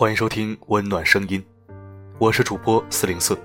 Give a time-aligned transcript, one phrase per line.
[0.00, 1.44] 欢迎收听温暖声音，
[2.18, 3.38] 我是主播四零四。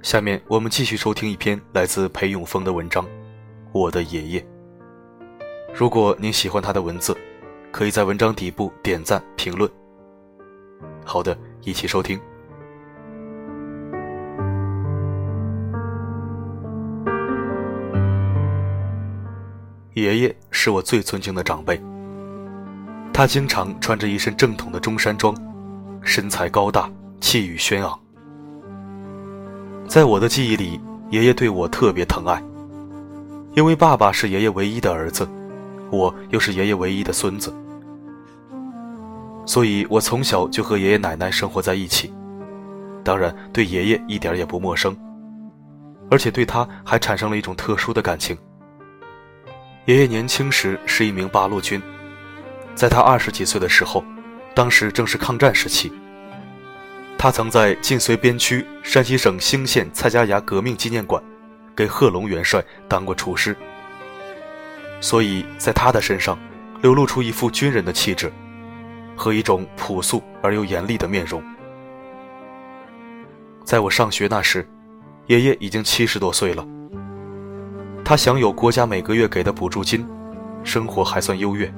[0.00, 3.04] 下面我们继续收听一篇来自裴永峰的文章
[3.72, 4.40] 《我的爷爷》。
[5.74, 7.16] 如果您喜欢他的文字，
[7.72, 9.68] 可以在文章底部点赞评论。
[11.04, 12.16] 好的，一起收听。
[19.94, 21.76] 爷爷是我最尊敬的长辈。
[23.14, 25.32] 他经常穿着一身正统的中山装，
[26.02, 27.96] 身材高大，气宇轩昂。
[29.86, 32.42] 在我的记忆里，爷爷对我特别疼爱，
[33.54, 35.28] 因为爸爸是爷爷唯一的儿子，
[35.92, 37.54] 我又是爷爷唯一的孙子，
[39.46, 42.12] 所以我从小就和爷爷奶奶生活在一起，
[43.04, 44.92] 当然对爷爷一点也不陌生，
[46.10, 48.36] 而且对他还产生了一种特殊的感情。
[49.84, 51.80] 爷爷年轻时是一名八路军。
[52.74, 54.04] 在他二十几岁的时候，
[54.54, 55.92] 当时正是抗战时期。
[57.16, 61.22] 他曾在晋绥边区山西省兴县蔡家崖革命纪念馆，
[61.74, 63.56] 给贺龙元帅当过厨师。
[65.00, 66.38] 所以在他的身上，
[66.82, 68.30] 流露出一副军人的气质，
[69.16, 71.42] 和一种朴素而又严厉的面容。
[73.64, 74.68] 在我上学那时，
[75.28, 76.66] 爷爷已经七十多岁了。
[78.04, 80.06] 他享有国家每个月给的补助金，
[80.62, 81.72] 生活还算优越。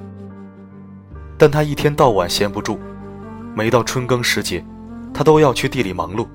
[1.37, 2.79] 但他一天到晚闲不住，
[3.53, 4.65] 每到春耕时节，
[5.13, 6.27] 他都要去地里忙碌；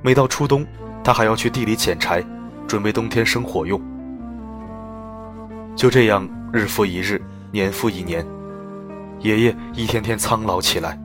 [0.00, 0.64] 每到初冬，
[1.02, 2.24] 他还要去地里捡柴，
[2.68, 3.80] 准备冬天生火用。
[5.74, 8.24] 就这样，日复一日，年复一年，
[9.18, 10.96] 爷爷一天天苍老起来，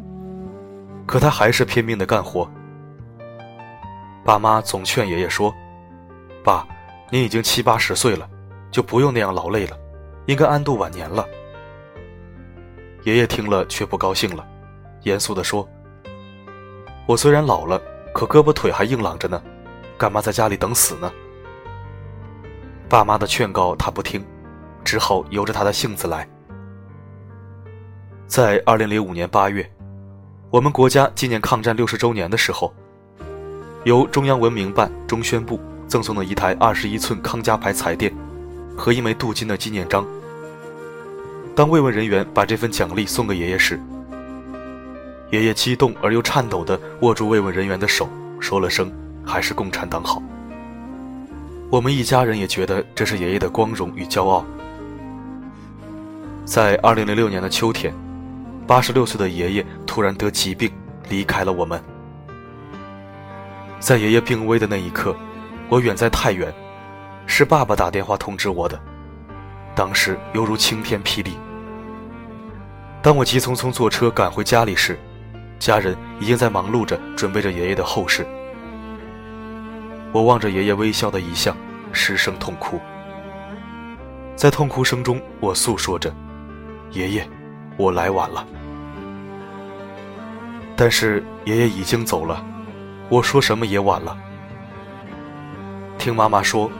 [1.07, 2.47] 可他还是拼命的干活。
[4.23, 5.53] 爸妈总劝爷爷说
[6.43, 6.67] ：“爸，
[7.11, 8.27] 您已经七八十岁了，
[8.69, 9.77] 就不用那样劳累了，
[10.27, 11.25] 应该安度晚年了。”
[13.05, 14.43] 爷爷听了却不高兴了，
[15.03, 15.67] 严肃地说
[17.07, 17.79] ：“我虽然老了，
[18.11, 19.39] 可胳膊腿还硬朗着呢，
[19.95, 21.11] 干嘛在家里等死呢？”
[22.89, 24.25] 爸妈的劝告他不听，
[24.83, 26.27] 只好由着他的性子来。
[28.25, 29.71] 在二零零五年八月，
[30.49, 32.73] 我们国家纪念抗战六十周年的时候，
[33.83, 38.11] 由中央文明办中宣部赠送的一台二十一寸康佳牌彩电
[38.75, 40.03] 和一枚镀金的纪念章。
[41.55, 43.79] 当慰问人员把这份奖励送给爷爷时，
[45.31, 48.09] 爷爷激动而又颤抖地握住慰问人员的手，
[48.41, 48.91] 说了声
[49.25, 50.21] “还是共产党好”。
[51.71, 54.45] 我们一家人也觉得这是爷爷的光荣与骄傲。
[56.43, 57.93] 在2006年的秋天
[58.67, 60.69] ，86岁的爷爷突然得疾病，
[61.07, 61.81] 离开了我们。
[63.79, 65.15] 在爷爷病危的那一刻，
[65.69, 66.53] 我远在太原，
[67.25, 68.77] 是爸爸打电话通知我的。
[69.73, 71.31] 当时犹如晴天霹雳。
[73.05, 74.97] 当我急匆匆坐车赶回家里时，
[75.59, 78.25] 家人已经在忙碌着准备着爷爷的后事。
[80.11, 81.55] 我望着爷爷微笑的遗像，
[81.91, 82.79] 失声痛哭。
[84.35, 86.11] 在痛哭声中，我诉说着
[86.89, 87.29] ：“爷爷，
[87.77, 88.43] 我来晚了。”
[90.75, 92.43] 但是爷爷已经走了，
[93.07, 94.17] 我说什么也晚了。
[95.99, 96.71] 听妈妈说。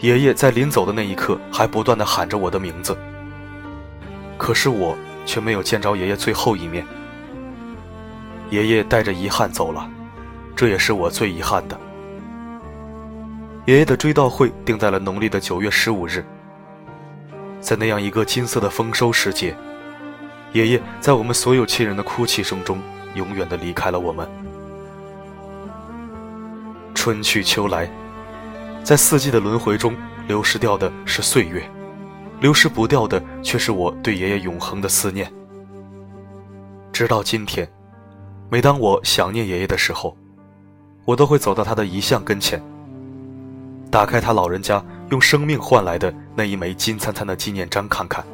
[0.00, 2.98] 爷爷在临走的那一刻，还不断的喊着我的名字。
[4.36, 6.86] 可是我却没有见着爷爷最后一面。
[8.50, 9.88] 爷爷带着遗憾走了，
[10.54, 11.78] 这也是我最遗憾的。
[13.66, 16.24] 爷爷的追悼会定在了农历的九月十五日。
[17.60, 19.56] 在那样一个金色的丰收时节，
[20.52, 22.78] 爷爷在我们所有亲人的哭泣声中，
[23.14, 24.28] 永远的离开了我们。
[26.94, 27.88] 春去秋来。
[28.82, 29.94] 在四季的轮回中，
[30.26, 31.62] 流失掉的是岁月，
[32.42, 35.32] 流失不掉的却是我对爷爷永恒的思念。
[36.92, 37.70] 直到今天，
[38.50, 40.16] 每当我想念爷爷的时候，
[41.04, 42.60] 我都会走到他的遗像跟前，
[43.92, 48.24] 打开他老人家用生命换来的那一枚金灿灿的纪念章看看，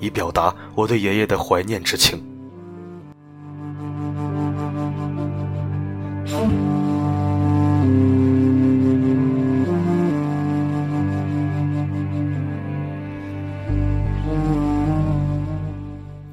[0.00, 2.18] 以表达我对爷爷的怀念之情。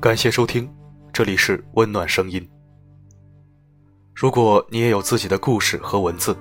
[0.04, 0.70] 感谢收听，
[1.14, 2.46] 这里是温暖声音。
[4.14, 6.36] 如果你也有自己的故事和文字，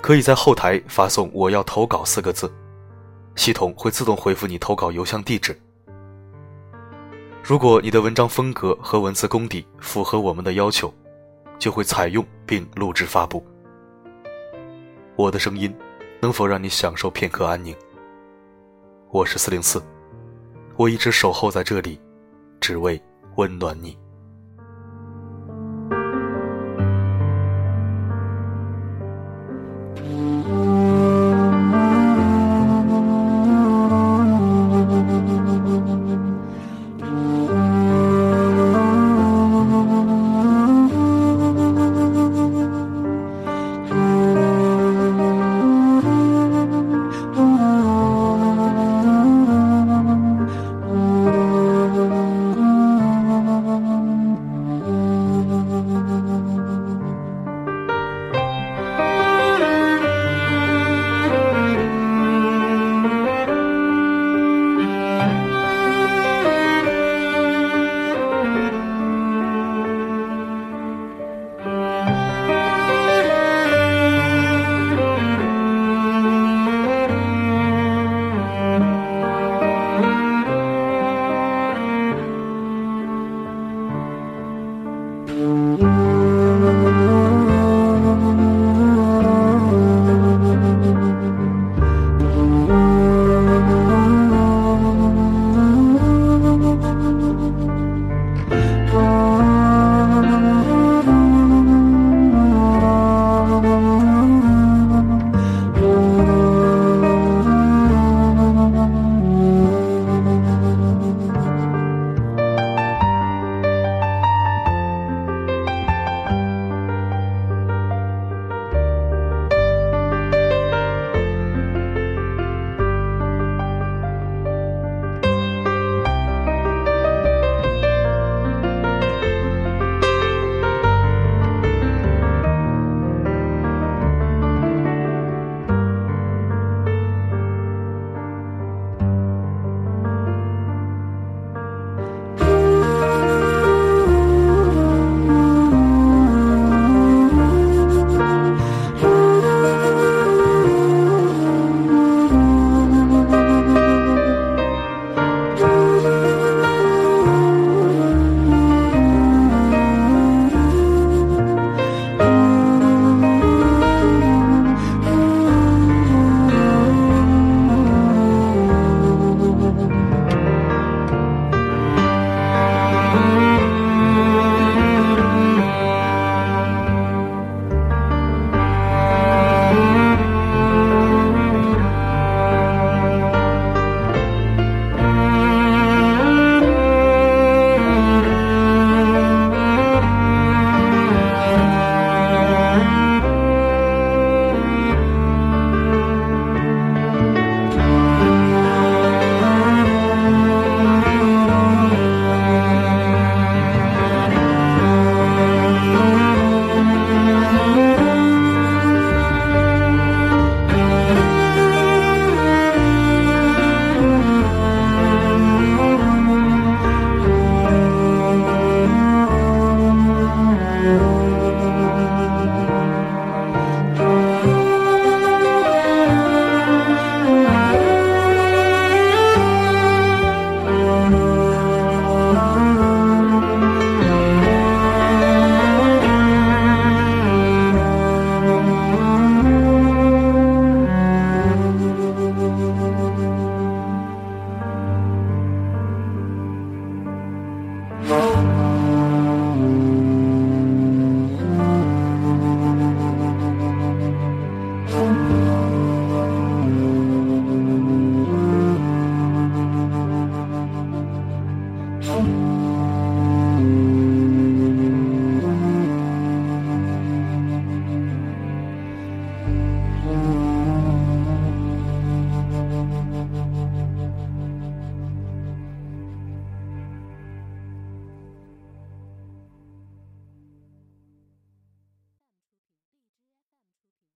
[0.00, 2.50] 可以在后台发送“我要投稿”四个字，
[3.36, 5.54] 系统会自动回复你投稿邮箱地址。
[7.42, 10.90] 如果你的文章风格和文字功底符合我们的要求，
[11.58, 13.44] 就会采用并录制发布。
[15.14, 15.70] 我的声音
[16.22, 17.76] 能否让你享受片刻安宁？
[19.10, 19.78] 我是四零四，
[20.78, 22.00] 我一直守候在这里。
[22.62, 22.98] 只为
[23.34, 23.98] 温暖你。